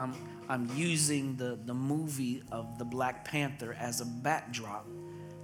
[0.00, 0.14] I'm,
[0.48, 4.86] I'm using the, the movie of the Black Panther as a backdrop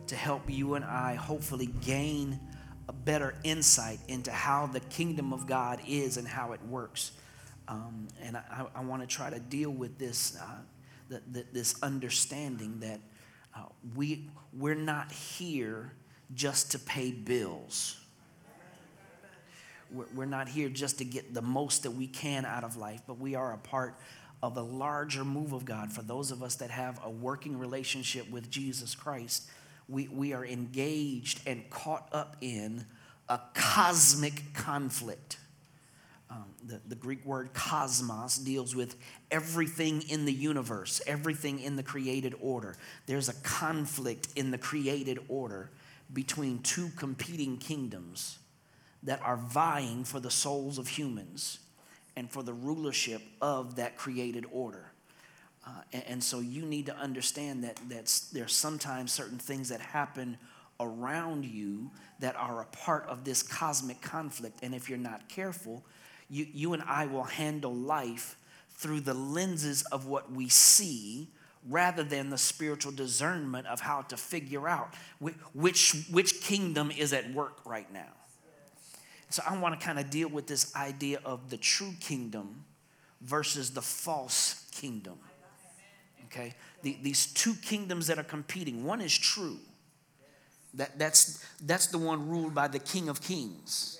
[0.07, 2.41] to help you and I hopefully gain
[2.89, 7.13] a better insight into how the kingdom of God is and how it works.
[7.69, 10.47] Um, and I, I want to try to deal with this, uh,
[11.11, 13.01] the, the, this understanding that
[13.55, 13.65] uh,
[13.95, 15.93] we, we're not here
[16.35, 18.01] just to pay bills.
[19.91, 23.03] We're, we're not here just to get the most that we can out of life,
[23.07, 23.97] but we are a part
[24.47, 25.93] of a larger move of God.
[25.93, 29.49] For those of us that have a working relationship with Jesus Christ,
[29.89, 32.87] we, we are engaged and caught up in
[33.29, 35.39] a cosmic conflict.
[36.31, 38.95] Um, the, the Greek word cosmos deals with
[39.33, 42.77] everything in the universe, everything in the created order.
[43.07, 45.71] There's a conflict in the created order
[46.13, 48.39] between two competing kingdoms
[49.03, 51.59] that are vying for the souls of humans
[52.17, 54.91] and for the rulership of that created order.
[55.67, 59.81] Uh, and, and, so you need to understand that that's, there's sometimes certain things that
[59.81, 60.39] happen
[60.79, 64.61] around you that are a part of this cosmic conflict.
[64.63, 65.85] And if you're not careful,
[66.31, 68.37] you, you and I will handle life
[68.71, 71.29] through the lenses of what we see
[71.69, 74.95] rather than the spiritual discernment of how to figure out
[75.53, 78.13] which, which kingdom is at work right now.
[79.31, 82.65] So I want to kind of deal with this idea of the true kingdom
[83.21, 85.19] versus the false kingdom.
[86.27, 86.55] Okay?
[86.83, 88.85] The, these two kingdoms that are competing.
[88.85, 89.59] One is true.
[90.75, 93.99] That, that's, that's the one ruled by the King of Kings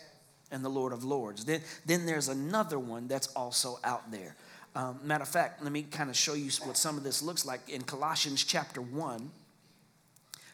[0.51, 1.45] and the Lord of Lords.
[1.45, 4.37] Then, then there's another one that's also out there.
[4.75, 7.47] Um, matter of fact, let me kind of show you what some of this looks
[7.47, 9.31] like in Colossians chapter 1.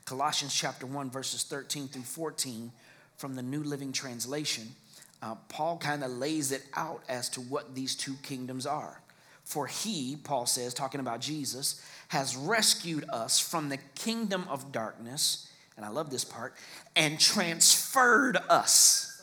[0.05, 2.70] Colossians chapter 1, verses 13 through 14
[3.17, 4.69] from the New Living Translation.
[5.23, 9.01] Uh, Paul kind of lays it out as to what these two kingdoms are.
[9.45, 15.49] For he, Paul says, talking about Jesus, has rescued us from the kingdom of darkness,
[15.77, 16.55] and I love this part,
[16.97, 19.23] and transferred us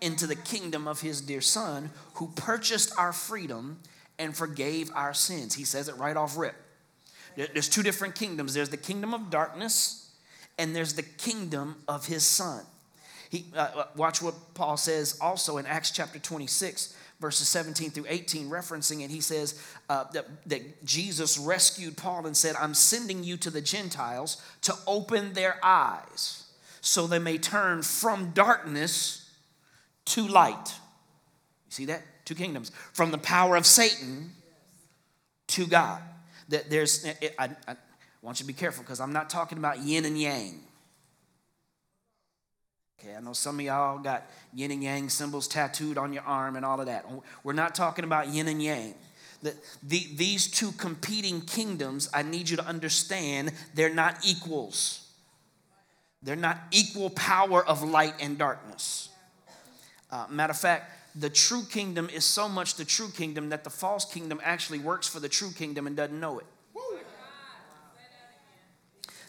[0.00, 3.78] into the kingdom of his dear son, who purchased our freedom
[4.18, 5.54] and forgave our sins.
[5.54, 6.54] He says it right off rip.
[7.36, 10.10] There's two different kingdoms there's the kingdom of darkness,
[10.58, 12.64] and there's the kingdom of his son.
[13.38, 18.06] He, uh, uh watch what Paul says also in Acts chapter 26, verses 17 through
[18.08, 19.10] 18, referencing it.
[19.10, 23.60] He says uh, that, that Jesus rescued Paul and said, I'm sending you to the
[23.60, 26.44] Gentiles to open their eyes
[26.80, 29.30] so they may turn from darkness
[30.06, 30.74] to light.
[31.66, 32.02] You see that?
[32.26, 34.32] two kingdoms from the power of Satan
[35.46, 36.02] to God.
[36.50, 37.06] That there's,
[37.38, 37.76] I, I
[38.20, 40.60] want you to be careful because I'm not talking about yin and yang.
[42.98, 46.56] Okay, I know some of y'all got yin and yang symbols tattooed on your arm
[46.56, 47.04] and all of that.
[47.44, 48.94] We're not talking about yin and yang.
[49.42, 55.06] The, the, these two competing kingdoms, I need you to understand, they're not equals.
[56.22, 59.10] They're not equal power of light and darkness.
[60.10, 63.70] Uh, matter of fact, the true kingdom is so much the true kingdom that the
[63.70, 66.46] false kingdom actually works for the true kingdom and doesn't know it.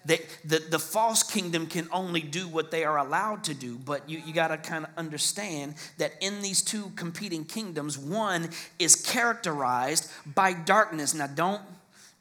[0.07, 4.09] They, the, the false kingdom can only do what they are allowed to do, but
[4.09, 8.95] you, you got to kind of understand that in these two competing kingdoms, one is
[8.95, 11.13] characterized by darkness.
[11.13, 11.61] Now, don't,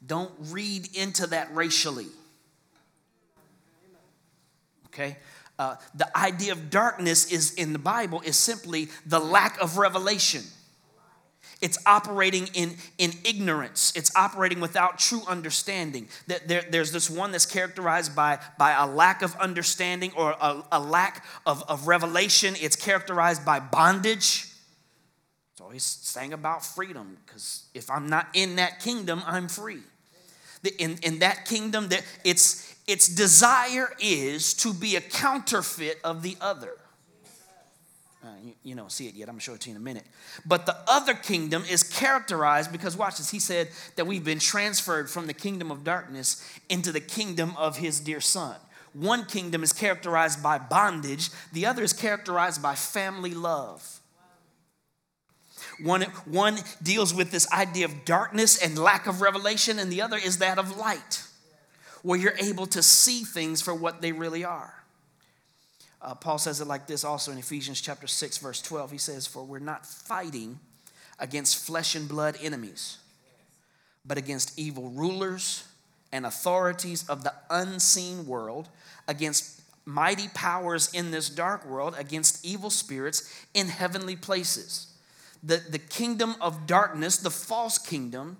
[0.05, 2.07] don't read into that racially.
[4.87, 5.15] Okay?
[5.57, 10.43] Uh, the idea of darkness is in the Bible is simply the lack of revelation.
[11.59, 13.91] It's operating in, in ignorance.
[13.95, 16.07] It's operating without true understanding.
[16.27, 20.79] There, there's this one that's characterized by, by a lack of understanding or a, a
[20.79, 22.55] lack of, of revelation.
[22.59, 24.47] It's characterized by bondage.
[25.53, 29.81] It's always saying about freedom because if I'm not in that kingdom, I'm free.
[30.77, 36.37] In, in that kingdom, that it's, its desire is to be a counterfeit of the
[36.39, 36.73] other.
[38.27, 39.29] Uh, you, you, don't see it yet.
[39.29, 40.03] I'm going to show it to you in a minute.
[40.45, 45.09] But the other kingdom is characterized because, watch this, he said that we've been transferred
[45.09, 48.57] from the kingdom of darkness into the kingdom of his dear son.
[48.91, 54.01] One kingdom is characterized by bondage, the other is characterized by family love.
[55.81, 60.17] One, one deals with this idea of darkness and lack of revelation, and the other
[60.17, 61.23] is that of light
[62.01, 64.76] where you're able to see things for what they really are.
[66.01, 68.91] Uh, Paul says it like this also in Ephesians chapter 6, verse 12.
[68.91, 70.59] He says, For we're not fighting
[71.19, 72.97] against flesh and blood enemies,
[74.05, 75.63] but against evil rulers
[76.11, 78.69] and authorities of the unseen world,
[79.07, 84.93] against mighty powers in this dark world, against evil spirits in heavenly places.
[85.43, 88.37] the, the kingdom of darkness, the false kingdom,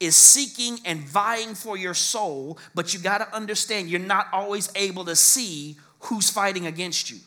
[0.00, 4.70] is seeking and vying for your soul, but you got to understand you're not always
[4.74, 7.18] able to see who's fighting against you.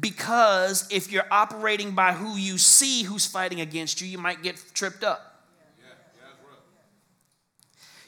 [0.00, 4.62] Because if you're operating by who you see who's fighting against you, you might get
[4.72, 5.28] tripped up.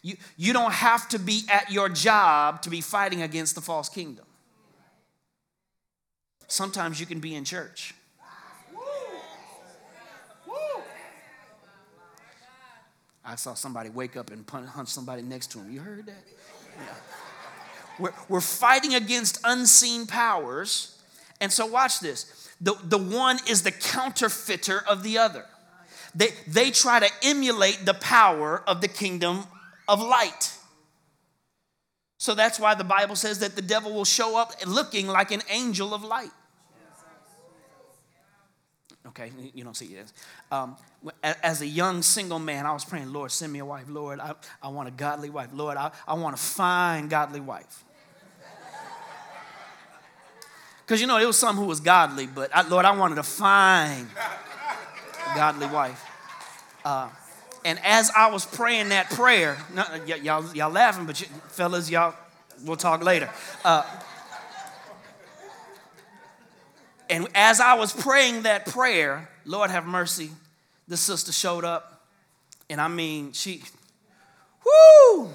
[0.03, 3.89] You, you don't have to be at your job to be fighting against the false
[3.89, 4.27] kingdom.
[6.47, 7.95] Sometimes you can be in church.
[13.25, 15.73] I saw somebody wake up and punch somebody next to him.
[15.73, 16.25] You heard that?
[17.99, 20.99] We're, we're fighting against unseen powers.
[21.41, 22.51] And so, watch this.
[22.61, 25.45] The, the one is the counterfeiter of the other.
[26.15, 29.45] They, they try to emulate the power of the kingdom
[29.89, 30.53] of light.
[32.19, 35.43] So that's why the Bible says that the devil will show up looking like an
[35.51, 36.31] angel of light.
[39.17, 40.13] Okay, you don't see it.
[40.51, 40.77] Um,
[41.23, 43.85] as a young single man, I was praying, Lord, send me a wife.
[43.89, 45.51] Lord, I, I want a godly wife.
[45.53, 47.85] Lord, I, I want a fine, godly wife.
[50.85, 53.23] Because, you know, it was some who was godly, but I, Lord, I wanted a
[53.23, 54.07] fine,
[55.35, 56.05] godly wife.
[56.85, 57.09] Uh,
[57.65, 62.15] and as I was praying that prayer, y- y'all, y'all laughing, but you, fellas, y'all,
[62.65, 63.31] we'll talk later.
[63.65, 63.85] Uh,
[67.11, 70.31] and as I was praying that prayer, Lord have mercy,
[70.89, 72.07] the sister showed up.
[72.71, 73.63] And I mean, she,
[74.65, 75.31] whoo!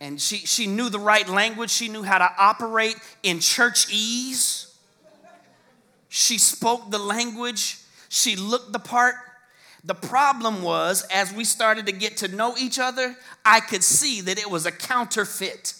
[0.00, 1.70] And she, she knew the right language.
[1.70, 4.74] She knew how to operate in church ease.
[6.08, 7.78] She spoke the language.
[8.08, 9.14] She looked the part.
[9.82, 14.20] The problem was, as we started to get to know each other, I could see
[14.22, 15.74] that it was a counterfeit.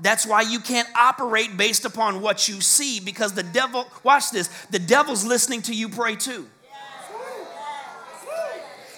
[0.00, 4.48] That's why you can't operate based upon what you see because the devil, watch this,
[4.70, 6.46] the devil's listening to you pray too.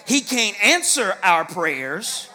[0.07, 2.29] He can't answer our prayers,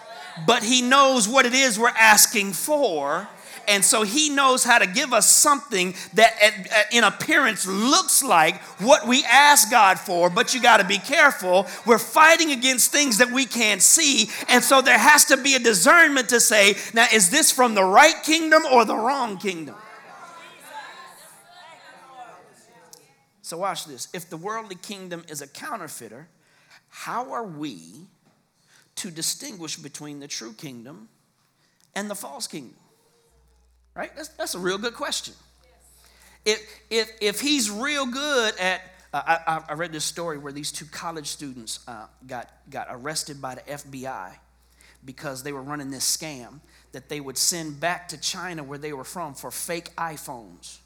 [0.46, 3.28] but he knows what it is we're asking for
[3.68, 8.22] and so he knows how to give us something that uh, uh, in appearance looks
[8.22, 11.66] like what we ask God for, but you got to be careful.
[11.86, 14.28] We're fighting against things that we can't see.
[14.48, 17.84] And so there has to be a discernment to say, now, is this from the
[17.84, 19.76] right kingdom or the wrong kingdom?
[23.42, 24.08] So, watch this.
[24.14, 26.26] If the worldly kingdom is a counterfeiter,
[26.88, 28.06] how are we
[28.96, 31.08] to distinguish between the true kingdom
[31.94, 32.76] and the false kingdom?
[33.94, 34.14] Right?
[34.16, 35.34] That's, that's a real good question.
[36.44, 36.60] If,
[36.90, 40.86] if, if he's real good at, uh, I, I read this story where these two
[40.86, 44.32] college students uh, got, got arrested by the FBI
[45.04, 46.60] because they were running this scam
[46.92, 50.78] that they would send back to China where they were from for fake iPhones.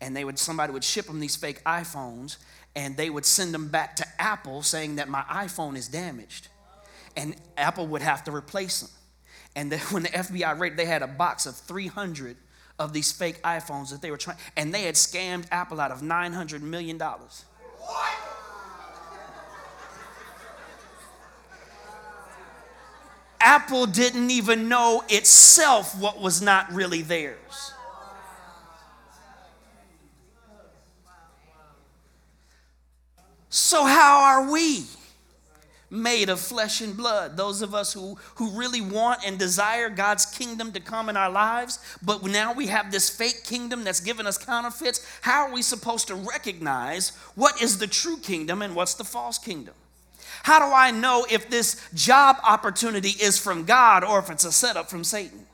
[0.00, 2.36] And they would somebody would ship them these fake iPhones
[2.74, 6.48] and they would send them back to Apple saying that my iPhone is damaged.
[7.16, 8.90] And Apple would have to replace them.
[9.56, 12.36] And when the FBI raided, they had a box of 300
[12.78, 16.02] of these fake iPhones that they were trying, and they had scammed Apple out of
[16.02, 17.02] $900 million.
[23.40, 27.72] Apple didn't even know itself what was not really theirs.
[33.48, 34.84] So, how are we?
[35.90, 37.36] Made of flesh and blood.
[37.36, 41.30] Those of us who, who really want and desire God's kingdom to come in our
[41.30, 45.06] lives, but now we have this fake kingdom that's given us counterfeits.
[45.22, 49.38] How are we supposed to recognize what is the true kingdom and what's the false
[49.38, 49.74] kingdom?
[50.42, 54.52] How do I know if this job opportunity is from God or if it's a
[54.52, 55.46] setup from Satan?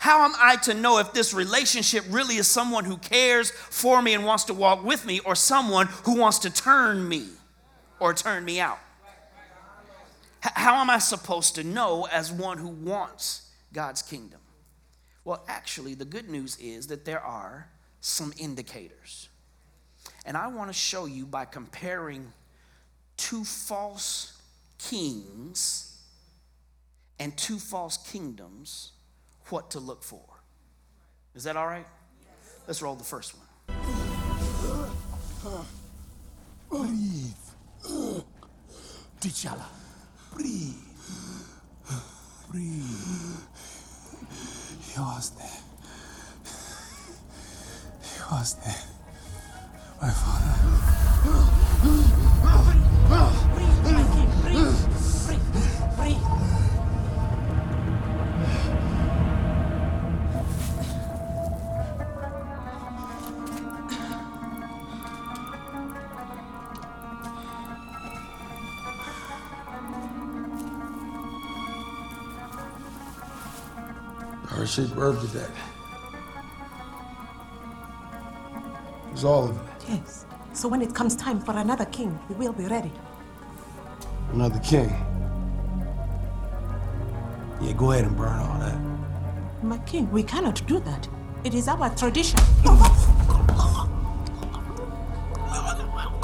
[0.00, 4.14] How am I to know if this relationship really is someone who cares for me
[4.14, 7.26] and wants to walk with me or someone who wants to turn me
[7.98, 8.78] or turn me out?
[10.40, 14.40] How am I supposed to know as one who wants God's kingdom?
[15.24, 17.68] Well, actually, the good news is that there are
[18.00, 19.28] some indicators.
[20.24, 22.32] And I want to show you by comparing
[23.16, 24.40] two false
[24.78, 26.02] kings
[27.18, 28.92] and two false kingdoms
[29.48, 30.24] what to look for.
[31.34, 31.86] Is that all right?
[32.66, 33.46] Let's roll the first one.
[36.70, 38.24] Breathe.
[39.20, 39.64] T'Challa.
[40.38, 40.72] Breathe.
[42.48, 43.42] Breathe.
[44.80, 45.62] He was there.
[48.02, 48.84] He was there.
[50.00, 50.58] My father.
[74.78, 75.50] Did that.
[79.06, 79.62] It was all of it.
[79.88, 80.24] Yes.
[80.52, 82.92] So when it comes time for another king, we will be ready.
[84.32, 84.88] Another king.
[87.60, 88.78] Yeah, go ahead and burn all that.
[89.64, 91.08] My king, we cannot do that.
[91.42, 92.38] It is our tradition.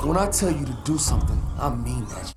[0.04, 2.34] When I tell you to do something, I mean that.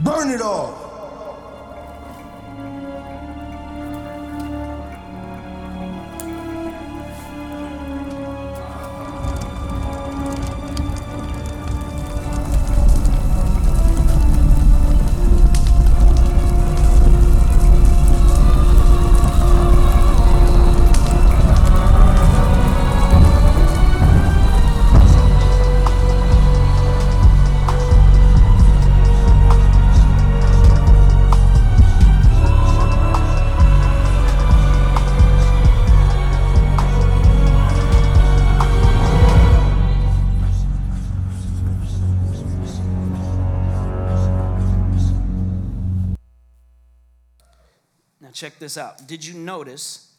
[0.00, 0.89] Burn it all!
[48.70, 49.08] This out.
[49.08, 50.12] Did you notice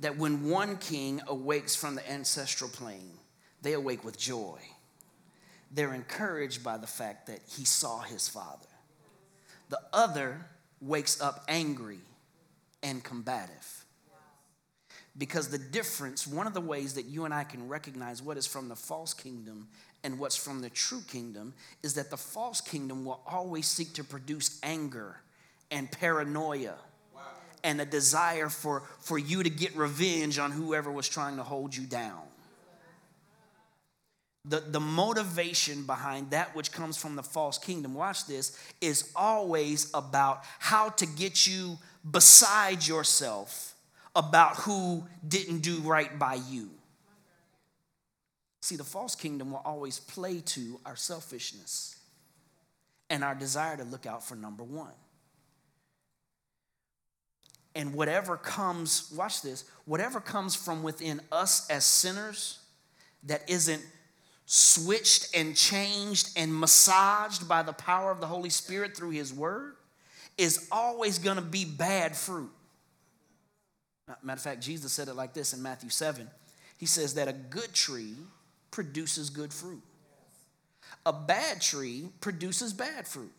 [0.00, 3.18] that when one king awakes from the ancestral plane,
[3.62, 4.58] they awake with joy?
[5.70, 8.66] They're encouraged by the fact that he saw his father.
[9.68, 10.44] The other
[10.80, 12.00] wakes up angry
[12.82, 13.84] and combative.
[15.16, 18.46] Because the difference, one of the ways that you and I can recognize what is
[18.46, 19.68] from the false kingdom
[20.02, 24.02] and what's from the true kingdom is that the false kingdom will always seek to
[24.02, 25.20] produce anger
[25.70, 26.74] and paranoia
[27.64, 31.74] and a desire for, for you to get revenge on whoever was trying to hold
[31.74, 32.20] you down.
[34.44, 39.90] The, the motivation behind that which comes from the false kingdom, watch this, is always
[39.94, 41.78] about how to get you
[42.08, 43.74] beside yourself
[44.14, 46.68] about who didn't do right by you.
[48.60, 51.98] See, the false kingdom will always play to our selfishness
[53.08, 54.92] and our desire to look out for number one.
[57.74, 62.60] And whatever comes, watch this, whatever comes from within us as sinners
[63.24, 63.82] that isn't
[64.46, 69.74] switched and changed and massaged by the power of the Holy Spirit through His Word
[70.36, 72.50] is always going to be bad fruit.
[74.22, 76.28] Matter of fact, Jesus said it like this in Matthew 7.
[76.76, 78.14] He says that a good tree
[78.70, 79.82] produces good fruit,
[81.06, 83.32] a bad tree produces bad fruit.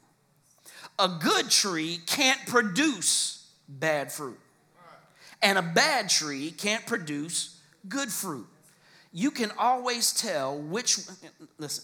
[0.98, 4.40] A good tree can't produce bad fruit,
[5.42, 8.48] and a bad tree can't produce good fruit.
[9.12, 11.00] You can always tell which,
[11.58, 11.84] listen,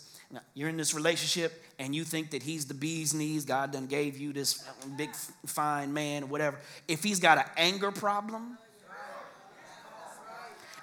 [0.54, 4.18] you're in this relationship and you think that he's the bee's knees, God done gave
[4.18, 4.64] you this
[4.98, 6.58] big, fine man, or whatever.
[6.88, 8.58] If he's got an anger problem,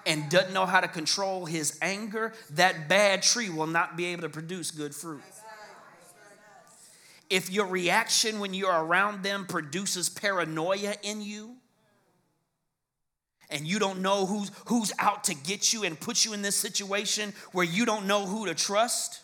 [0.07, 4.23] and doesn't know how to control his anger, that bad tree will not be able
[4.23, 5.21] to produce good fruit.
[7.31, 11.57] If your reaction when you're around them produces paranoia in you,
[13.51, 16.57] and you don't know who's, who's out to get you and put you in this
[16.57, 19.21] situation where you don't know who to trust,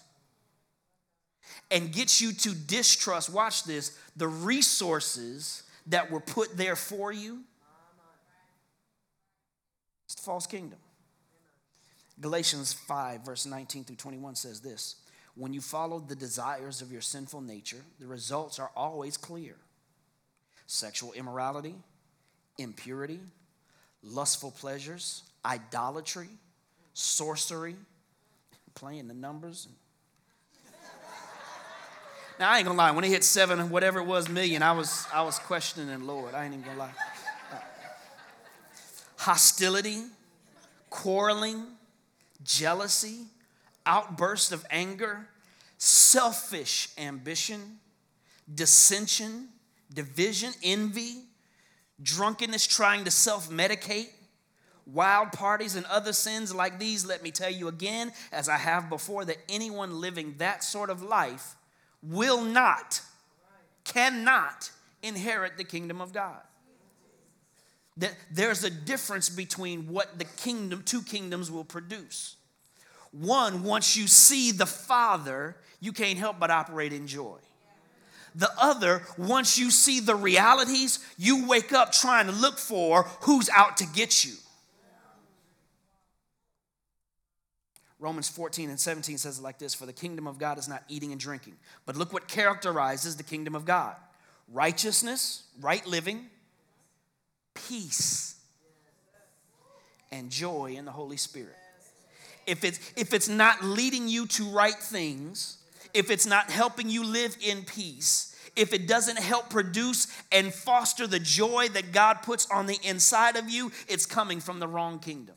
[1.70, 7.40] and gets you to distrust, watch this, the resources that were put there for you
[10.14, 10.78] it's the false kingdom.
[12.20, 14.96] Galatians 5, verse 19 through 21 says this
[15.36, 19.56] When you follow the desires of your sinful nature, the results are always clear
[20.66, 21.74] sexual immorality,
[22.58, 23.20] impurity,
[24.02, 26.28] lustful pleasures, idolatry,
[26.94, 27.76] sorcery,
[28.74, 29.68] playing the numbers.
[32.40, 35.06] Now I ain't gonna lie, when it hit seven, whatever it was, million, I was
[35.12, 36.34] I was questioning the Lord.
[36.34, 36.92] I ain't even gonna lie
[39.24, 40.02] hostility,
[40.90, 41.64] quarreling,
[42.42, 43.22] jealousy,
[43.86, 45.28] outburst of anger,
[45.78, 47.78] selfish ambition,
[48.52, 49.48] dissension,
[49.92, 51.24] division, envy,
[52.02, 54.08] drunkenness, trying to self medicate,
[54.86, 57.06] wild parties, and other sins like these.
[57.06, 61.02] Let me tell you again, as I have before, that anyone living that sort of
[61.02, 61.54] life
[62.02, 63.00] will not,
[63.84, 64.70] cannot
[65.02, 66.40] inherit the kingdom of God.
[67.96, 72.36] That there's a difference between what the kingdom, two kingdoms will produce.
[73.21, 77.38] One, once you see the Father, you can't help but operate in joy.
[78.35, 83.49] The other, once you see the realities, you wake up trying to look for who's
[83.50, 84.35] out to get you.
[88.00, 90.83] Romans 14 and 17 says it like this For the kingdom of God is not
[90.88, 91.54] eating and drinking.
[91.87, 93.94] But look what characterizes the kingdom of God
[94.52, 96.26] righteousness, right living,
[97.54, 98.35] peace,
[100.11, 101.54] and joy in the Holy Spirit.
[102.46, 105.58] If it's, if it's not leading you to right things,
[105.92, 111.06] if it's not helping you live in peace, if it doesn't help produce and foster
[111.06, 114.98] the joy that God puts on the inside of you, it's coming from the wrong
[114.98, 115.34] kingdom.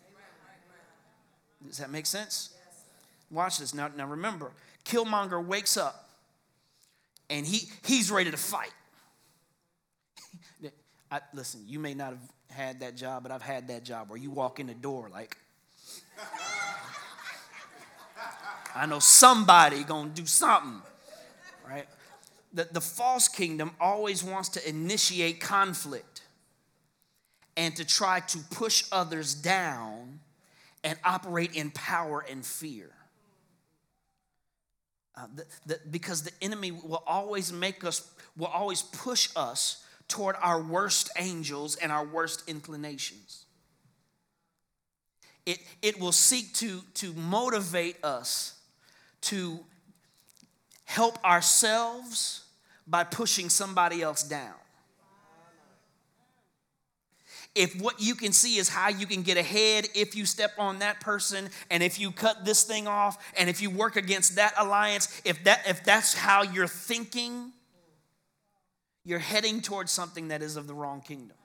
[1.66, 2.54] Does that make sense?
[3.30, 3.74] Watch this.
[3.74, 4.52] Now, now remember,
[4.86, 6.10] Killmonger wakes up
[7.30, 8.72] and he, he's ready to fight.
[11.12, 14.18] I, listen, you may not have had that job, but I've had that job where
[14.18, 15.36] you walk in the door like,
[18.78, 20.82] I know somebody gonna do something,
[21.68, 21.88] right?
[22.54, 26.22] The, the false kingdom always wants to initiate conflict
[27.56, 30.20] and to try to push others down
[30.84, 32.92] and operate in power and fear.
[35.16, 38.08] Uh, the, the, because the enemy will always make us,
[38.38, 43.46] will always push us toward our worst angels and our worst inclinations.
[45.48, 48.57] It, it will seek to, to motivate us
[49.22, 49.60] to
[50.86, 52.46] help ourselves
[52.88, 54.54] by pushing somebody else down.
[57.54, 60.80] If what you can see is how you can get ahead if you step on
[60.80, 64.54] that person and if you cut this thing off and if you work against that
[64.58, 67.52] alliance, if that if that's how you're thinking,
[69.04, 71.36] you're heading towards something that is of the wrong kingdom.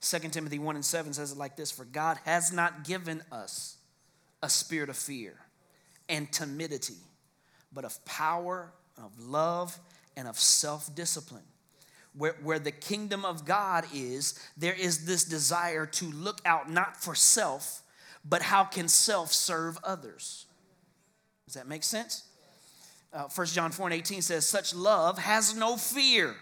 [0.00, 3.76] 2 Timothy 1 and 7 says it like this For God has not given us
[4.42, 5.36] a spirit of fear
[6.08, 6.98] and timidity,
[7.72, 9.78] but of power, of love,
[10.16, 11.42] and of self discipline.
[12.16, 16.96] Where, where the kingdom of God is, there is this desire to look out not
[16.96, 17.82] for self,
[18.24, 20.46] but how can self serve others.
[21.44, 22.24] Does that make sense?
[23.12, 26.34] Uh, 1 John 4 and 18 says, Such love has no fear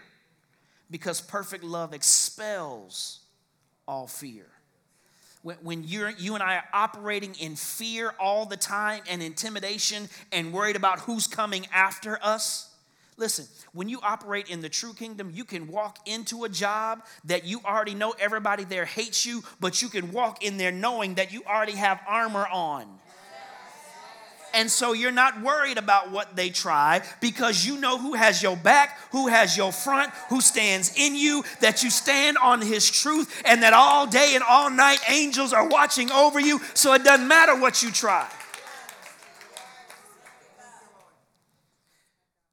[0.89, 3.19] because perfect love expels
[3.87, 4.47] all fear.
[5.45, 10.09] When, when you're, you and I are operating in fear all the time and intimidation
[10.31, 12.73] and worried about who's coming after us,
[13.15, 17.45] listen, when you operate in the true kingdom, you can walk into a job that
[17.45, 21.31] you already know everybody there hates you, but you can walk in there knowing that
[21.31, 22.87] you already have armor on
[24.55, 28.57] and so you're not worried about what they try because you know who has your
[28.57, 33.43] back, who has your front, who stands in you, that you stand on his truth,
[33.45, 37.27] and that all day and all night angels are watching over you, so it doesn't
[37.27, 38.27] matter what you try.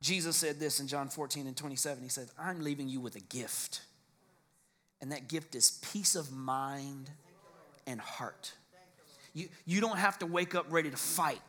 [0.03, 2.03] Jesus said this in John 14 and 27.
[2.03, 3.83] He said, I'm leaving you with a gift.
[5.01, 7.09] And that gift is peace of mind
[7.87, 8.53] and heart.
[9.33, 11.41] You, you don't have to wake up ready to fight.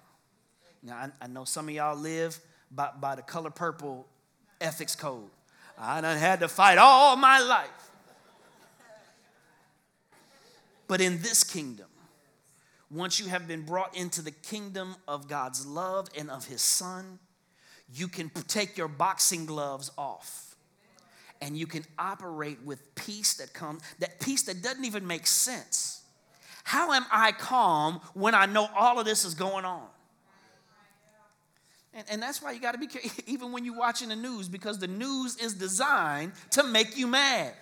[0.84, 4.06] Now, I, I know some of y'all live by, by the color purple
[4.60, 5.30] ethics code.
[5.78, 7.70] I done had to fight all my life.
[10.88, 11.88] But in this kingdom,
[12.92, 17.18] once you have been brought into the kingdom of God's love and of His Son,
[17.96, 20.56] you can take your boxing gloves off
[21.42, 26.04] and you can operate with peace that comes, that peace that doesn't even make sense.
[26.64, 29.88] How am I calm when I know all of this is going on?
[31.94, 34.50] And, and that's why you got to be careful, even when you're watching the news,
[34.50, 37.54] because the news is designed to make you mad.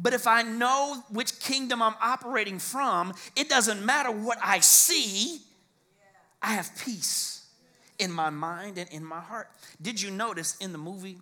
[0.00, 5.40] But if I know which kingdom I'm operating from, it doesn't matter what I see,
[6.40, 7.46] I have peace
[7.98, 9.48] in my mind and in my heart.
[9.82, 11.18] Did you notice in the movie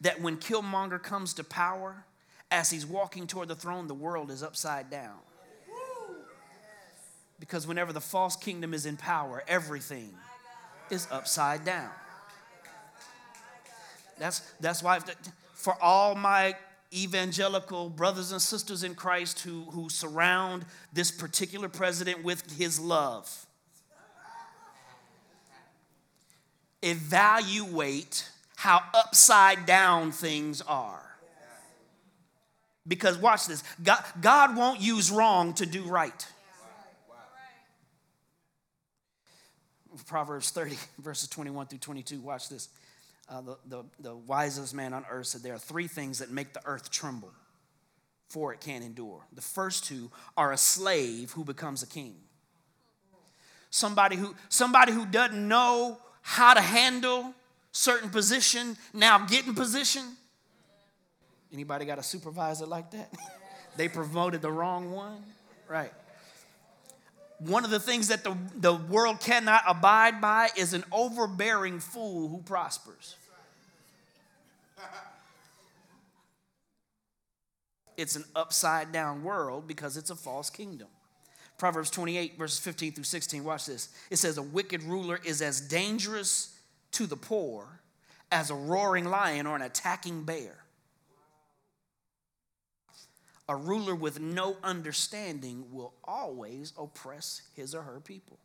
[0.00, 2.04] that when Killmonger comes to power,
[2.52, 5.16] as he's walking toward the throne, the world is upside down?
[7.38, 10.14] Because whenever the false kingdom is in power, everything
[10.90, 11.90] is upside down.
[14.18, 15.00] That's, that's why,
[15.52, 16.54] for all my
[16.92, 23.46] evangelical brothers and sisters in Christ who, who surround this particular president with his love,
[26.82, 31.02] evaluate how upside down things are.
[32.88, 36.26] Because watch this God, God won't use wrong to do right.
[40.04, 42.20] Proverbs 30, verses 21 through 22.
[42.20, 42.68] Watch this.
[43.28, 46.52] Uh, the, the, the wisest man on earth said there are three things that make
[46.52, 47.32] the earth tremble,
[48.28, 49.26] for it can't endure.
[49.32, 52.14] The first two are a slave who becomes a king.
[53.70, 57.34] Somebody who, somebody who doesn't know how to handle
[57.72, 60.04] certain position, now get in position.
[61.52, 63.12] Anybody got a supervisor like that?
[63.76, 65.22] they promoted the wrong one?
[65.68, 65.92] Right
[67.38, 72.28] One of the things that the, the world cannot abide by is an overbearing fool
[72.28, 73.16] who prospers.
[77.96, 80.88] It's an upside down world because it's a false kingdom.
[81.58, 83.42] Proverbs 28, verses 15 through 16.
[83.42, 83.88] Watch this.
[84.10, 86.58] It says, A wicked ruler is as dangerous
[86.92, 87.80] to the poor
[88.30, 90.65] as a roaring lion or an attacking bear.
[93.48, 98.38] A ruler with no understanding will always oppress his or her people.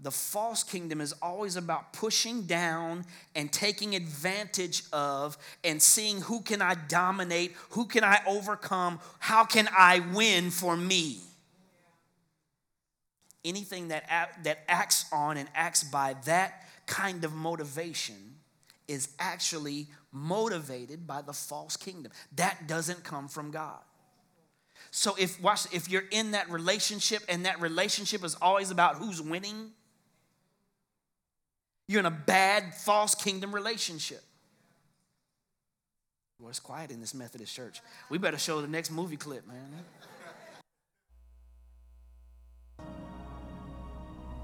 [0.00, 6.40] The false kingdom is always about pushing down and taking advantage of and seeing who
[6.40, 11.20] can I dominate, who can I overcome, how can I win for me.
[13.44, 14.04] Anything that,
[14.42, 18.34] that acts on and acts by that kind of motivation
[18.88, 22.12] is actually motivated by the false kingdom.
[22.36, 23.80] That doesn't come from God.
[24.90, 29.20] So if watch if you're in that relationship and that relationship is always about who's
[29.20, 29.72] winning,
[31.88, 34.22] you're in a bad false kingdom relationship.
[36.38, 37.80] Well, it's quiet in this Methodist church.
[38.10, 39.84] We better show the next movie clip, man.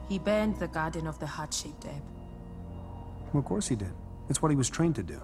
[0.08, 2.02] He burned the Garden of the Heart-Shaped Herb.
[3.32, 3.92] Well, of course he did.
[4.28, 5.20] It's what he was trained to do.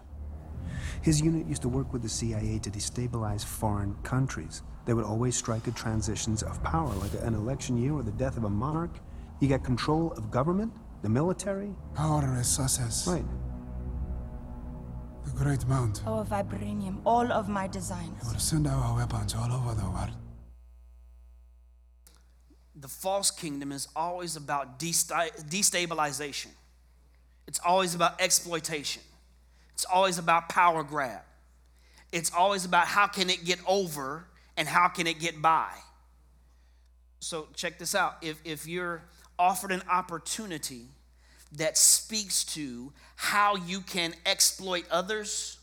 [1.02, 4.62] His unit used to work with the CIA to destabilize foreign countries.
[4.84, 8.36] They would always strike at transitions of power, like an election year or the death
[8.36, 8.98] of a monarch.
[9.40, 10.72] You got control of government,
[11.02, 11.74] the military.
[11.94, 13.06] Power is success.
[13.06, 13.24] Right.
[15.24, 16.00] The Great Mound.
[16.06, 18.22] Our vibranium, all of my designs.
[18.22, 20.12] It will send our weapons all over the world.
[22.78, 26.50] The false kingdom is always about destabilization.
[27.48, 29.02] It's always about exploitation.
[29.76, 31.20] It's always about power grab.
[32.10, 35.68] It's always about how can it get over and how can it get by.
[37.20, 38.16] So check this out.
[38.22, 39.02] If, if you're
[39.38, 40.86] offered an opportunity
[41.52, 45.58] that speaks to how you can exploit others,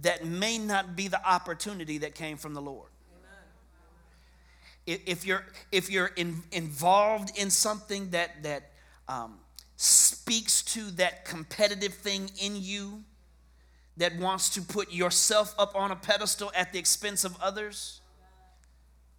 [0.00, 2.88] that may not be the opportunity that came from the Lord.
[4.86, 8.70] If you're, if you're in, involved in something that, that
[9.06, 9.38] um,
[9.82, 13.02] speaks to that competitive thing in you
[13.96, 18.00] that wants to put yourself up on a pedestal at the expense of others,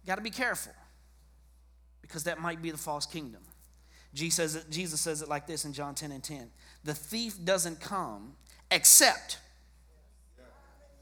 [0.06, 0.72] got to be careful
[2.00, 3.42] because that might be the false kingdom.
[4.14, 6.50] Jesus says, it, Jesus says it like this in John 10 and 10
[6.84, 8.32] The thief doesn't come
[8.70, 9.38] except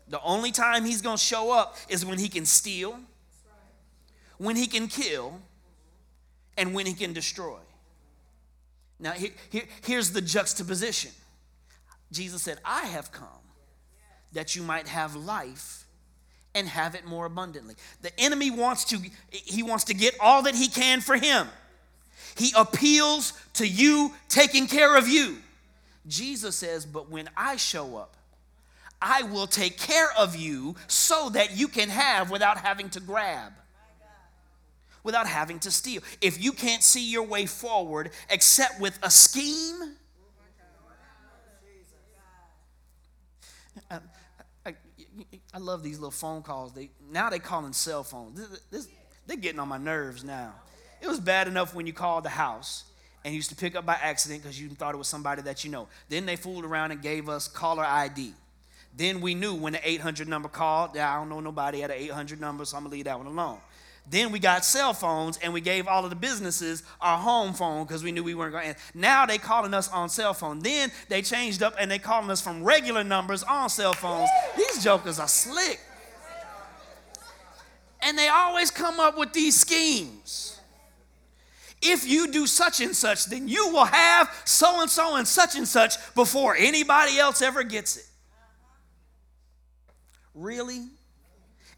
[0.09, 2.99] the only time he's going to show up is when he can steal,
[4.39, 5.41] when he can kill,
[6.59, 7.59] and when he can destroy.
[9.03, 11.11] Now, here, here, here's the juxtaposition
[12.13, 13.27] Jesus said, I have come
[14.33, 15.85] that you might have life
[16.55, 17.75] and have it more abundantly.
[18.03, 18.99] The enemy wants to
[19.31, 21.49] he wants to get all that he can for him.
[22.37, 25.39] He appeals to you taking care of you.
[26.07, 28.17] Jesus says, "But when I show up,
[29.01, 33.53] I will take care of you so that you can have without having to grab."
[35.03, 36.03] Without having to steal.
[36.21, 39.97] If you can't see your way forward except with a scheme,
[43.91, 43.99] I,
[44.67, 44.75] I,
[45.55, 46.73] I love these little phone calls.
[46.73, 48.39] They now they calling cell phones.
[48.39, 48.89] This, this,
[49.27, 50.55] they're getting on my nerves now.
[51.01, 52.85] It was bad enough when you called the house
[53.25, 55.71] and used to pick up by accident because you thought it was somebody that you
[55.71, 55.89] know.
[56.09, 58.35] Then they fooled around and gave us caller ID.
[58.97, 62.41] Then we knew when the 800 number called, I don't know nobody at an 800
[62.41, 63.59] number, so I'm gonna leave that one alone.
[64.09, 67.87] Then we got cell phones and we gave all of the businesses our home phone
[67.87, 68.81] because we knew we weren't going to.
[68.95, 70.59] Now they calling us on cell phone.
[70.61, 74.29] Then they changed up and they calling us from regular numbers on cell phones.
[74.57, 75.81] These jokers are slick.
[78.01, 80.61] And they always come up with these schemes.
[81.81, 85.57] If you do such and such, then you will have so and so and such
[85.57, 88.07] and such before anybody else ever gets it.
[90.35, 90.87] Really?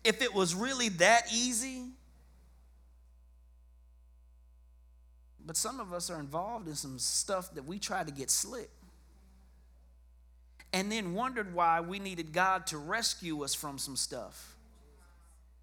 [0.04, 1.93] If it was really that easy,
[5.46, 8.70] But some of us are involved in some stuff that we try to get slick.
[10.72, 14.56] And then wondered why we needed God to rescue us from some stuff.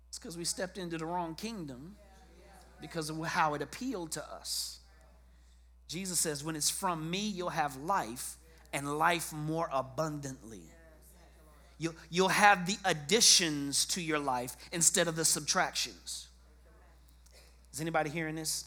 [0.09, 1.95] It's because we stepped into the wrong kingdom
[2.79, 4.79] because of how it appealed to us.
[5.87, 8.37] Jesus says, when it's from me, you'll have life
[8.73, 10.61] and life more abundantly.
[11.77, 16.27] You'll, you'll have the additions to your life instead of the subtractions.
[17.73, 18.65] Is anybody hearing this?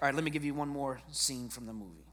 [0.00, 2.07] All right, let me give you one more scene from the movie.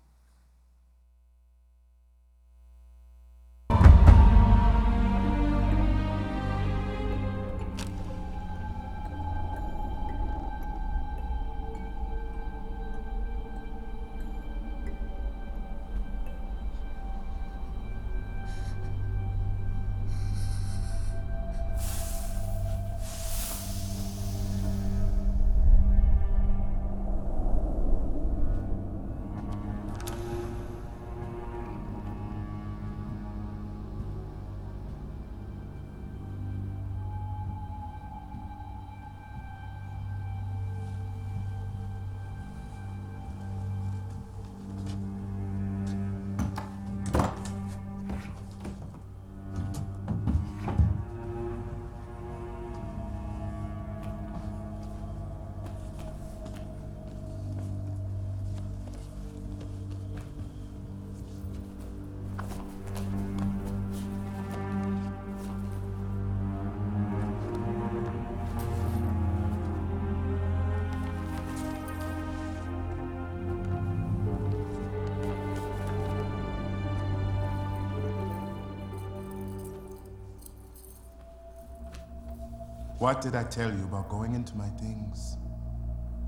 [83.06, 85.38] What did I tell you about going into my things?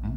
[0.01, 0.11] Hmm?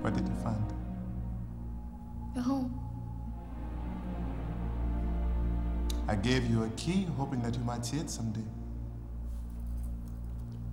[0.00, 0.72] What did you find?
[2.34, 2.80] Your home.
[6.08, 8.48] I gave you a key, hoping that you might see it someday.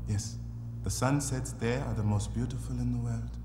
[0.08, 0.38] Yes,
[0.84, 3.38] the sunsets there are the most beautiful in the world.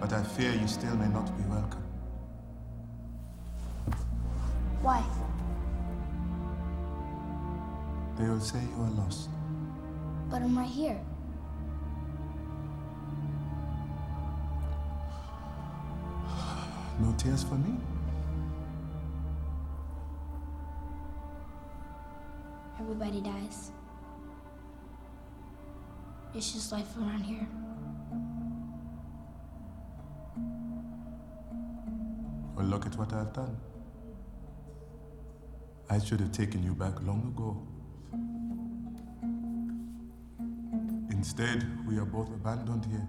[0.00, 1.84] But I fear you still may not be welcome.
[4.80, 5.04] Why?
[8.16, 9.28] They will say you are lost.
[10.30, 10.98] But I'm right here.
[17.00, 17.76] No tears for me?
[22.78, 23.70] Everybody dies.
[26.34, 27.46] It's just life around here.
[32.70, 33.56] Look at what I've done.
[35.90, 37.66] I should have taken you back long ago.
[41.10, 43.08] Instead, we are both abandoned here.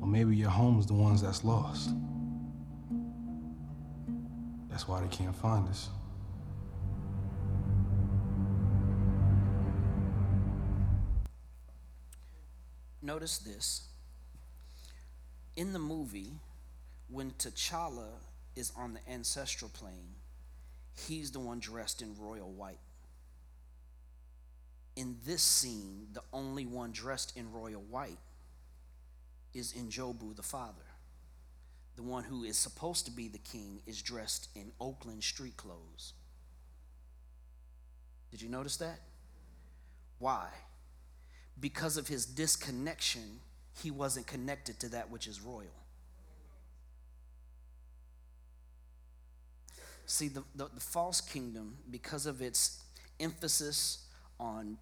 [0.00, 1.90] Well, maybe your home's the ones that's lost.
[4.70, 5.90] That's why they can't find us.
[13.12, 13.82] Notice this.
[15.54, 16.32] In the movie,
[17.10, 18.08] when T'Challa
[18.56, 20.14] is on the ancestral plane,
[20.96, 22.78] he's the one dressed in royal white.
[24.96, 28.16] In this scene, the only one dressed in royal white
[29.52, 30.88] is N'Jobu the father.
[31.96, 36.14] The one who is supposed to be the king is dressed in Oakland street clothes.
[38.30, 39.00] Did you notice that?
[40.18, 40.48] Why?
[41.60, 43.40] Because of his disconnection,
[43.82, 45.82] he wasn't connected to that which is royal.
[50.06, 52.82] See, the, the, the, false kingdom, because of its
[53.18, 54.04] emphasis
[54.38, 54.76] on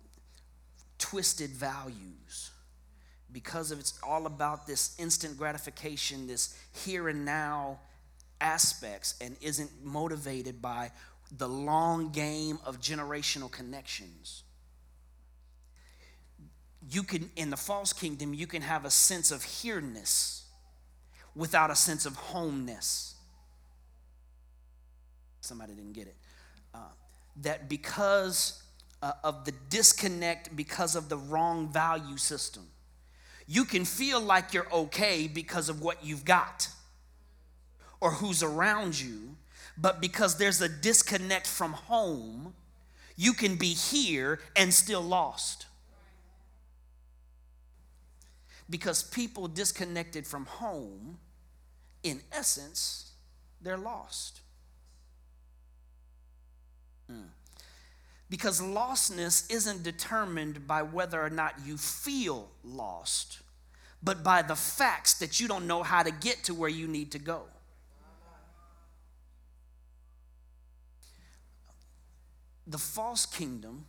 [0.98, 2.50] twisted values,
[3.32, 7.78] because of it's all about this instant gratification, this here and now
[8.40, 10.90] aspects, and isn't motivated by
[11.36, 14.42] the long game of generational connections.
[16.90, 20.44] You can, in the false kingdom, you can have a sense of here-ness
[21.36, 23.14] without a sense of homeness.
[25.40, 26.16] Somebody didn't get it.
[26.74, 26.78] Uh,
[27.42, 28.62] that because
[29.02, 32.66] uh, of the disconnect, because of the wrong value system,
[33.46, 36.68] you can feel like you're okay because of what you've got
[38.00, 39.36] or who's around you,
[39.76, 42.54] but because there's a disconnect from home,
[43.16, 45.66] you can be here and still lost.
[48.70, 51.18] Because people disconnected from home,
[52.04, 53.12] in essence,
[53.60, 54.40] they're lost.
[57.10, 57.24] Hmm.
[58.30, 63.40] Because lostness isn't determined by whether or not you feel lost,
[64.02, 67.10] but by the facts that you don't know how to get to where you need
[67.12, 67.42] to go.
[72.68, 73.86] The false kingdom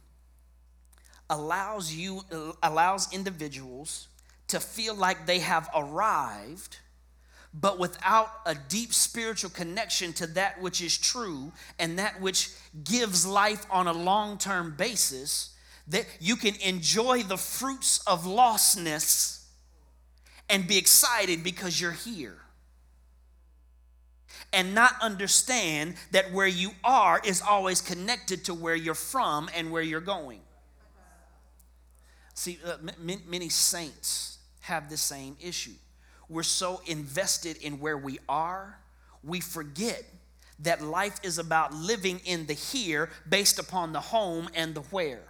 [1.29, 2.23] allows you
[2.63, 4.07] allows individuals
[4.51, 6.77] to feel like they have arrived
[7.53, 12.49] but without a deep spiritual connection to that which is true and that which
[12.83, 15.53] gives life on a long term basis,
[15.87, 19.43] that you can enjoy the fruits of lostness
[20.49, 22.37] and be excited because you're here.
[24.53, 29.71] And not understand that where you are is always connected to where you're from and
[29.71, 30.41] where you're going.
[32.33, 34.30] See, uh, many saints
[34.61, 35.73] have the same issue
[36.31, 38.79] we're so invested in where we are,
[39.23, 40.03] we forget
[40.59, 45.23] that life is about living in the here based upon the home and the where.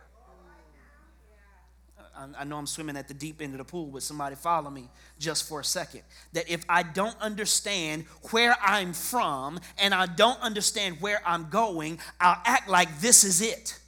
[2.37, 4.89] I know I'm swimming at the deep end of the pool, but somebody follow me
[5.17, 6.01] just for a second.
[6.33, 11.97] That if I don't understand where I'm from and I don't understand where I'm going,
[12.19, 13.79] I'll act like this is it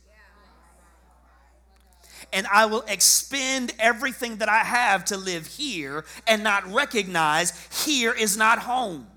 [2.33, 7.53] and I will expend everything that I have to live here and not recognize
[7.85, 9.07] here is not home.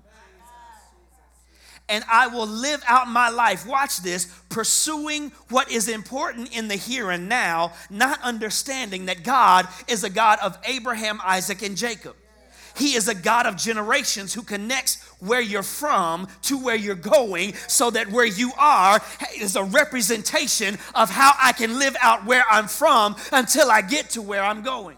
[1.89, 6.75] And I will live out my life, watch this, pursuing what is important in the
[6.75, 12.15] here and now, not understanding that God is a God of Abraham, Isaac, and Jacob.
[12.75, 17.53] He is a God of generations who connects where you're from to where you're going
[17.67, 19.01] so that where you are
[19.37, 24.11] is a representation of how I can live out where I'm from until I get
[24.11, 24.97] to where I'm going.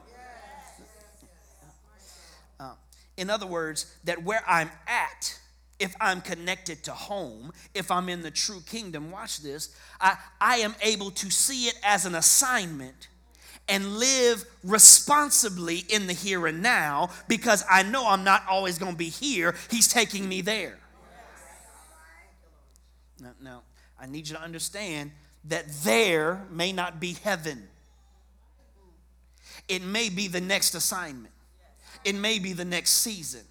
[2.59, 2.71] Uh,
[3.17, 5.39] in other words, that where I'm at,
[5.79, 10.57] if I'm connected to home, if I'm in the true kingdom, watch this, I, I
[10.57, 13.08] am able to see it as an assignment
[13.69, 18.93] and live responsibly in the here and now because I know I'm not always going
[18.93, 19.55] to be here.
[19.69, 20.77] He's taking me there.
[23.21, 23.61] Now, now,
[23.99, 25.11] I need you to understand
[25.45, 27.67] that there may not be heaven,
[29.67, 31.33] it may be the next assignment.
[32.05, 33.41] It may be the next season.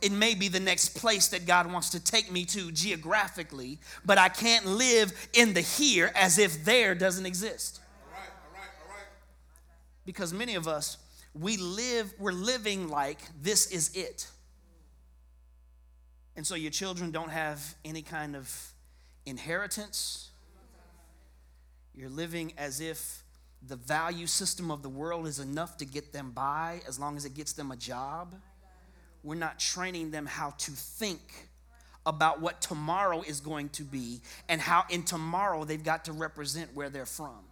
[0.00, 4.16] It may be the next place that God wants to take me to geographically, but
[4.16, 7.80] I can't live in the here as if there doesn't exist.
[10.06, 10.96] Because many of us,
[11.34, 14.28] we live, we're living like this is it.
[16.36, 18.72] And so your children don't have any kind of
[19.26, 20.30] inheritance.
[21.94, 23.24] You're living as if
[23.66, 27.24] the value system of the world is enough to get them by as long as
[27.24, 28.34] it gets them a job.
[29.24, 31.48] We're not training them how to think
[32.04, 36.72] about what tomorrow is going to be and how in tomorrow they've got to represent
[36.74, 37.45] where they're from.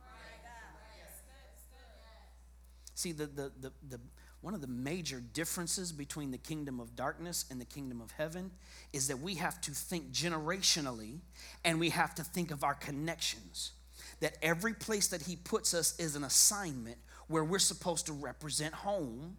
[2.95, 4.01] See, the, the, the, the,
[4.41, 8.51] one of the major differences between the kingdom of darkness and the kingdom of heaven
[8.93, 11.21] is that we have to think generationally
[11.65, 13.73] and we have to think of our connections
[14.21, 18.75] that every place that He puts us is an assignment where we're supposed to represent
[18.75, 19.37] home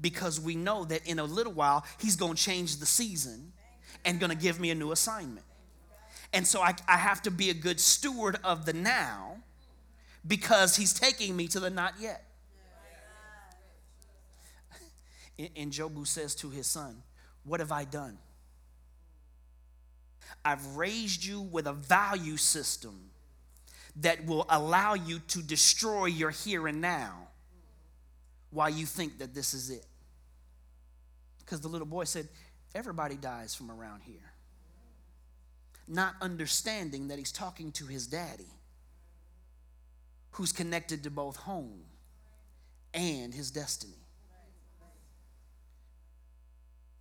[0.00, 3.52] because we know that in a little while He's going to change the season
[4.04, 5.46] and going to give me a new assignment.
[6.32, 9.38] And so I, I have to be a good steward of the now
[10.26, 12.24] because He's taking me to the not yet.
[15.38, 17.02] N'Jobu says to his son,
[17.44, 18.18] What have I done?
[20.44, 23.10] I've raised you with a value system
[23.96, 27.28] that will allow you to destroy your here and now
[28.50, 29.86] while you think that this is it.
[31.38, 32.28] Because the little boy said,
[32.74, 34.32] Everybody dies from around here.
[35.88, 38.50] Not understanding that he's talking to his daddy,
[40.32, 41.84] who's connected to both home
[42.92, 44.05] and his destiny.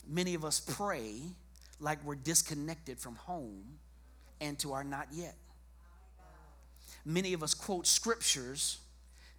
[0.08, 1.22] Many of us pray
[1.80, 3.80] like we're disconnected from home
[4.40, 5.36] and to our not yet.
[7.06, 8.80] Many of us quote scriptures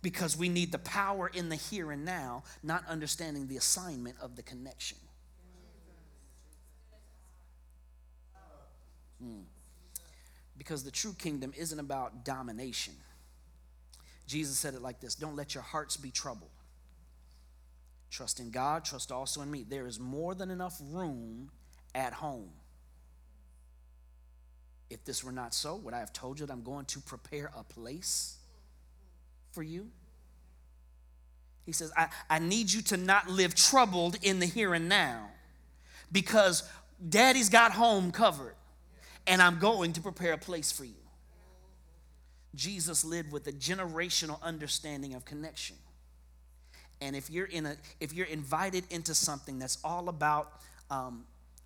[0.02, 4.36] because we need the power in the here and now, not understanding the assignment of
[4.36, 4.98] the connection.
[9.20, 9.40] Hmm.
[10.56, 12.94] Because the true kingdom isn't about domination.
[14.26, 16.50] Jesus said it like this Don't let your hearts be troubled.
[18.10, 19.64] Trust in God, trust also in me.
[19.68, 21.50] There is more than enough room
[21.94, 22.50] at home.
[24.88, 27.50] If this were not so, would I have told you that I'm going to prepare
[27.56, 28.36] a place
[29.52, 29.88] for you?
[31.64, 35.28] He says, I, I need you to not live troubled in the here and now
[36.12, 36.62] because
[37.08, 38.54] daddy's got home covered
[39.26, 40.94] and I'm going to prepare a place for you.
[42.54, 45.76] Jesus lived with a generational understanding of connection.
[47.00, 51.24] And if you're in a if you're invited into something that's all about um,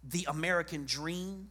[0.08, 1.50] the American dream,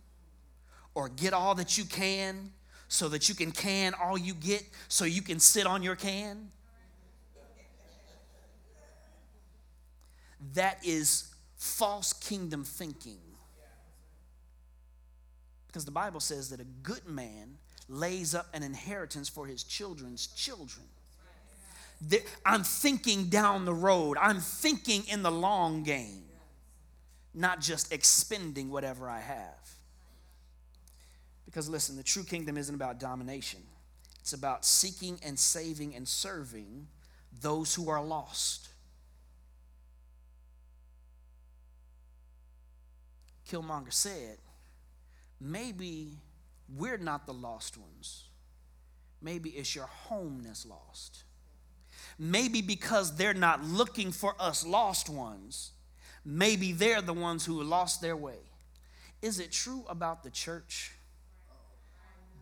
[0.96, 2.52] or get all that you can
[2.88, 6.52] so that you can can all you get so you can sit on your can?
[10.54, 13.20] That is false kingdom thinking.
[15.68, 17.58] Because the Bible says that a good man
[17.88, 20.86] lays up an inheritance for his children's children.
[22.46, 26.24] I'm thinking down the road, I'm thinking in the long game,
[27.34, 29.76] not just expending whatever I have.
[31.46, 33.62] Because listen, the true kingdom isn't about domination,
[34.22, 36.88] it's about seeking and saving and serving
[37.42, 38.70] those who are lost.
[43.50, 44.38] Killmonger said,
[45.42, 46.20] maybe
[46.78, 48.26] we're not the lost ones.
[49.22, 51.24] Maybe it's your home that's lost.
[52.20, 55.72] Maybe because they're not looking for us lost ones,
[56.26, 58.40] maybe they're the ones who lost their way.
[59.22, 60.92] Is it true about the church?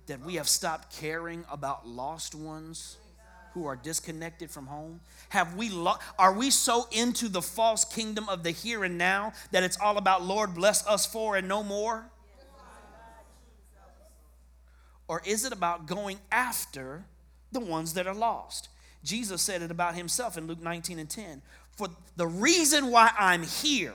[0.07, 2.97] that we have stopped caring about lost ones
[3.53, 4.99] who are disconnected from home?
[5.29, 9.33] Have we lo- are we so into the false kingdom of the here and now
[9.51, 12.09] that it's all about Lord bless us for and no more?
[15.09, 17.05] Or is it about going after
[17.51, 18.69] the ones that are lost?
[19.07, 21.41] Jesus said it about himself in Luke 19 and 10.
[21.71, 21.87] For
[22.17, 23.93] the reason why I'm here,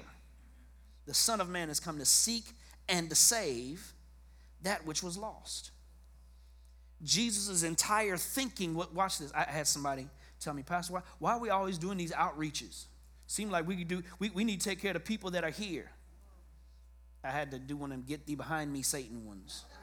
[1.06, 2.44] the Son of Man has come to seek
[2.88, 3.92] and to save
[4.62, 5.70] that which was lost.
[7.04, 9.32] Jesus' entire thinking, watch this.
[9.34, 10.08] I had somebody
[10.40, 12.84] tell me, Pastor, why, why are we always doing these outreaches?
[13.26, 15.50] Seem like we do, we, we need to take care of the people that are
[15.50, 15.90] here.
[17.22, 19.64] I had to do one of them get thee behind me, Satan ones.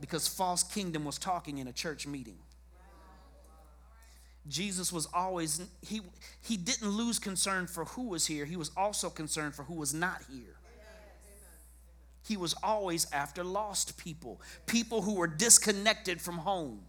[0.00, 2.38] Because false kingdom was talking in a church meeting.
[4.48, 6.00] Jesus was always, he,
[6.42, 9.92] he didn't lose concern for who was here, he was also concerned for who was
[9.92, 10.56] not here.
[12.26, 16.82] He was always after lost people, people who were disconnected from home.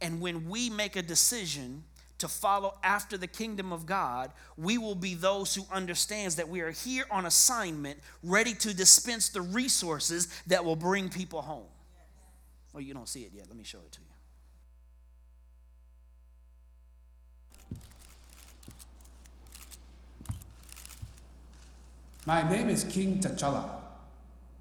[0.00, 1.84] And when we make a decision
[2.18, 6.60] to follow after the kingdom of God, we will be those who understands that we
[6.60, 11.68] are here on assignment, ready to dispense the resources that will bring people home.
[12.72, 13.46] Well, you don't see it yet.
[13.48, 14.19] Let me show it to you.
[22.30, 23.68] My name is King T'Challa,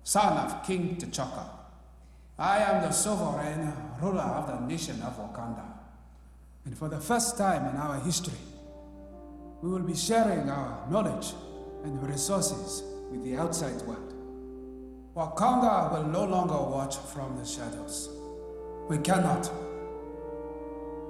[0.03, 1.45] son of King T'Chaka.
[2.39, 5.65] I am the sovereign ruler of the nation of Wakanda.
[6.65, 8.39] And for the first time in our history,
[9.61, 11.33] we will be sharing our knowledge
[11.83, 14.15] and resources with the outside world.
[15.15, 18.09] Wakanda will no longer watch from the shadows.
[18.89, 19.47] We cannot.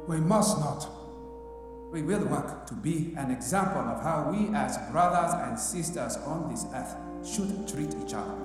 [0.09, 0.98] We must not.
[1.91, 6.49] We will work to be an example of how we, as brothers and sisters on
[6.51, 8.37] this earth, should treat each other.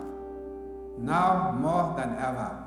[0.99, 2.65] Now more than ever,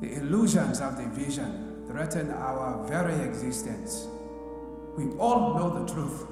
[0.00, 4.06] the illusions of division threaten our very existence.
[4.96, 6.26] We all know the truth.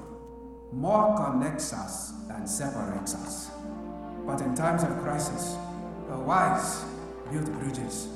[0.71, 3.51] More connects us than separates us.
[4.25, 5.57] But in times of crisis,
[6.07, 6.85] the wise
[7.31, 8.07] build bridges,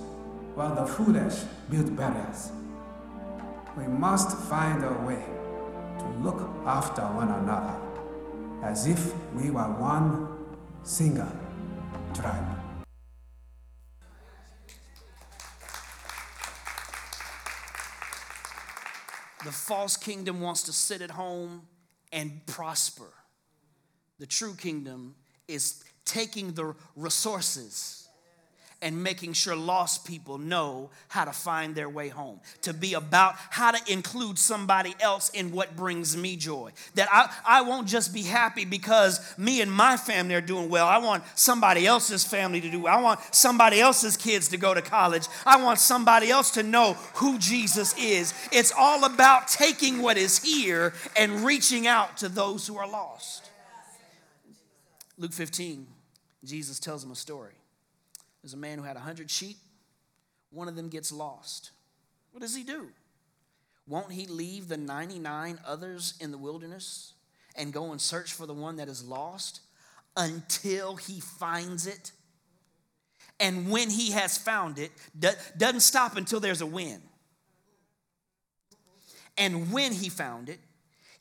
[0.56, 2.51] while the foolish build barriers.
[3.76, 5.24] We must find a way
[5.99, 7.76] to look after one another
[8.61, 10.28] as if we were one
[10.84, 11.32] single
[12.13, 12.59] tribe.
[19.43, 21.63] The false kingdom wants to sit at home
[22.11, 23.11] and prosper.
[24.19, 25.15] The true kingdom
[25.47, 28.03] is taking the resources
[28.84, 32.40] and making sure lost people know how to find their way home.
[32.64, 36.72] To be about how to include somebody else in what brings me joy.
[36.96, 40.86] That I, I won't just be happy because me and my family are doing well.
[40.86, 42.98] I want somebody else's family to do well.
[42.98, 45.28] I want somebody else's kids to go to college.
[45.46, 48.34] I want somebody else to know who Jesus is.
[48.52, 53.50] It's all about taking what is here and reaching out to those who are lost.
[55.18, 55.88] Luke 15,
[56.44, 57.54] Jesus tells them a story.
[58.44, 59.58] There's a man who had 100 sheep.
[60.52, 61.72] One of them gets lost.
[62.32, 62.89] What does he do?
[63.88, 67.14] Won't he leave the 99 others in the wilderness
[67.56, 69.62] and go and search for the one that is lost
[70.18, 72.12] until he finds it?
[73.39, 74.91] And when he has found it,
[75.58, 77.02] doesn't stop until there's a win.
[79.38, 80.60] And when he found it,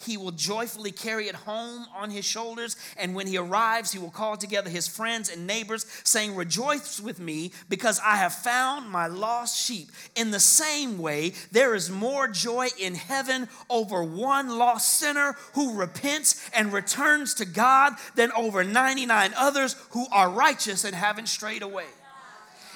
[0.05, 2.76] he will joyfully carry it home on his shoulders.
[2.96, 7.18] And when he arrives, he will call together his friends and neighbors, saying, Rejoice with
[7.20, 9.90] me, because I have found my lost sheep.
[10.14, 15.74] In the same way, there is more joy in heaven over one lost sinner who
[15.74, 21.62] repents and returns to God than over 99 others who are righteous and haven't strayed
[21.62, 21.86] away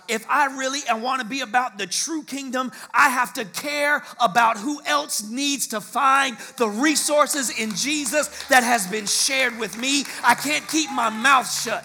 [0.08, 4.56] if I really want to be about the true kingdom, I have to care about
[4.58, 10.04] who else needs to find the resources in Jesus that has been shared with me.
[10.24, 11.84] I can't keep my mouth shut.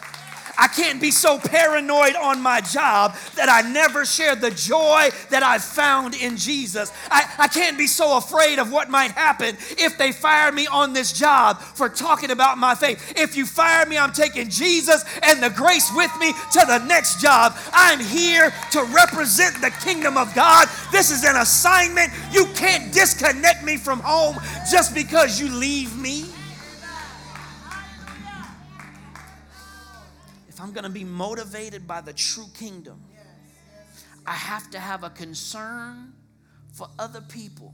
[0.57, 5.43] I can't be so paranoid on my job that I never share the joy that
[5.43, 6.91] I found in Jesus.
[7.09, 10.93] I, I can't be so afraid of what might happen if they fire me on
[10.93, 13.13] this job for talking about my faith.
[13.15, 17.21] If you fire me, I'm taking Jesus and the grace with me to the next
[17.21, 17.55] job.
[17.73, 20.67] I'm here to represent the kingdom of God.
[20.91, 22.11] This is an assignment.
[22.31, 24.37] You can't disconnect me from home
[24.71, 26.25] just because you leave me.
[30.61, 33.01] I'm going to be motivated by the true kingdom,
[34.27, 36.13] I have to have a concern
[36.71, 37.73] for other people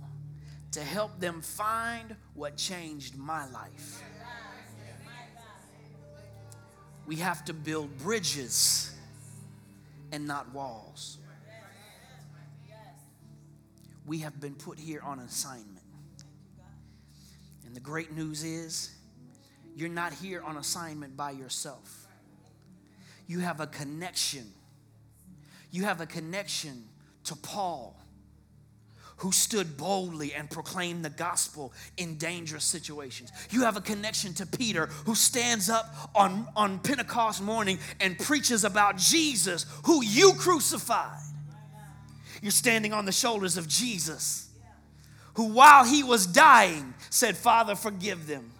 [0.72, 4.02] to help them find what changed my life.
[7.06, 8.96] We have to build bridges
[10.14, 11.18] and not walls.
[14.06, 15.84] We have been put here on assignment.
[17.66, 18.96] And the great news is,
[19.76, 22.07] you're not here on assignment by yourself
[23.28, 24.52] you have a connection.
[25.72, 26.86] You have a connection
[27.26, 28.00] to Paul,
[29.18, 33.32] who stood boldly and proclaimed the gospel in dangerous situations.
[33.50, 38.64] You have a connection to Peter, who stands up on, on Pentecost morning and preaches
[38.64, 41.20] about Jesus, who you crucified.
[42.42, 44.48] You're standing on the shoulders of Jesus
[45.38, 48.52] who, while he was dying, said, Father, forgive them.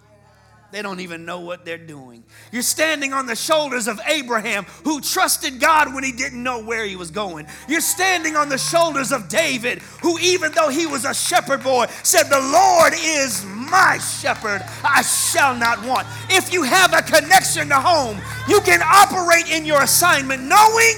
[0.70, 2.22] They don't even know what they're doing.
[2.52, 6.84] You're standing on the shoulders of Abraham, who trusted God when he didn't know where
[6.84, 7.46] he was going.
[7.68, 11.86] You're standing on the shoulders of David, who, even though he was a shepherd boy,
[12.02, 16.06] said, The Lord is my shepherd, I shall not want.
[16.28, 20.96] If you have a connection to home, you can operate in your assignment knowing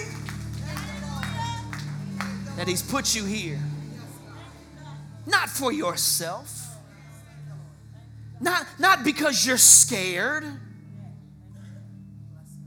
[2.56, 3.60] that he's put you here.
[5.26, 6.59] Not for yourself
[8.40, 10.44] not, not because you're scared,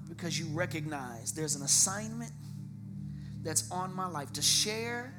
[0.07, 2.31] because you recognize there's an assignment
[3.41, 5.13] that's on my life to share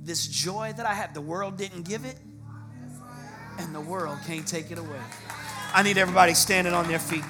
[0.00, 1.12] this joy that I have.
[1.12, 2.18] The world didn't give it,
[3.58, 5.00] and the world can't take it away.
[5.74, 7.24] I need everybody standing on their feet.